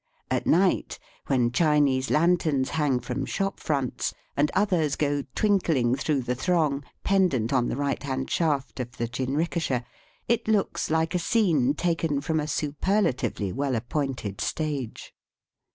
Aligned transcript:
At 0.31 0.47
night, 0.47 0.97
when 1.27 1.51
Chinese 1.51 2.09
lanterns 2.09 2.69
hang 2.71 2.99
from 3.01 3.23
shop 3.23 3.59
fronts, 3.59 4.15
and 4.35 4.49
others 4.55 4.95
go 4.95 5.21
twinkling 5.35 5.93
through 5.93 6.23
the 6.23 6.33
throng 6.33 6.83
pendant 7.03 7.53
on 7.53 7.67
the 7.67 7.75
right 7.77 8.01
hand 8.01 8.27
shaft 8.31 8.79
of 8.79 8.97
the 8.97 9.07
jin 9.07 9.35
rikisha, 9.35 9.85
it 10.27 10.47
looks 10.47 10.89
Uke 10.89 11.13
a 11.13 11.19
scene 11.19 11.75
taken 11.75 12.19
from 12.19 12.39
a 12.39 12.47
superlatively 12.47 13.51
well 13.51 13.75
appointed 13.75 14.41
stage. 14.41 15.13